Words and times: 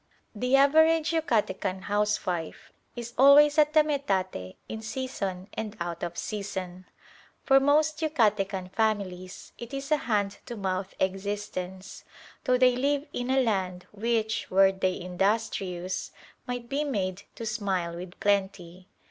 The 0.33 0.55
average 0.55 1.11
Yucatecan 1.11 1.81
housewife 1.83 2.73
is 2.95 3.13
always 3.19 3.59
at 3.59 3.73
the 3.73 3.81
metate 3.83 4.55
in 4.67 4.81
season 4.81 5.47
and 5.53 5.77
out 5.79 6.01
of 6.01 6.17
season. 6.17 6.85
For 7.43 7.59
most 7.59 7.99
Yucatecan 7.99 8.71
families 8.71 9.53
it 9.59 9.75
is 9.75 9.91
a 9.91 9.97
hand 9.97 10.39
to 10.47 10.55
mouth 10.57 10.95
existence, 10.99 12.03
though 12.45 12.57
they 12.57 12.75
live 12.75 13.05
in 13.13 13.29
a 13.29 13.43
land 13.43 13.85
which, 13.91 14.49
were 14.49 14.71
they 14.71 14.99
industrious, 14.99 16.11
might 16.47 16.67
be 16.67 16.83
made 16.83 17.21
to 17.35 17.45
"smile 17.45 17.95
with 17.95 18.19
plenty." 18.19 18.87